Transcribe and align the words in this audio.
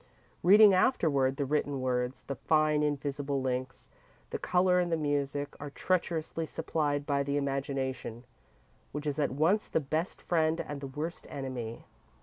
Reading 0.41 0.73
afterward 0.73 1.35
the 1.37 1.45
written 1.45 1.79
words, 1.79 2.23
the 2.23 2.33
fine 2.33 2.81
invisible 2.81 3.39
links, 3.39 3.87
the 4.31 4.39
colour 4.39 4.79
and 4.79 4.91
the 4.91 4.97
music, 4.97 5.55
are 5.59 5.69
treacherously 5.69 6.47
supplied 6.47 7.05
by 7.05 7.21
the 7.21 7.37
imagination, 7.37 8.23
which 8.93 9.05
is 9.05 9.19
at 9.19 9.29
once 9.29 9.69
the 9.69 9.79
best 9.79 10.19
friend 10.19 10.59
and 10.59 10.81
the 10.81 10.87
worst 10.87 11.27
enemy. 11.29 11.85